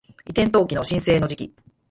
[0.27, 1.53] 移転登記の申請の時期